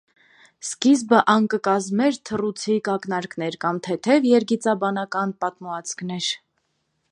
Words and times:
Սկիզբը 0.67 1.19
ան 1.33 1.43
կը 1.53 1.59
կազմէր 1.67 2.17
թռուցիկ 2.29 2.89
ակնարկներ 2.95 3.59
կամ 3.67 3.83
թեթեւ 3.89 4.27
երգիծաբանական 4.31 5.37
պատմուածքներ։ 5.45 6.35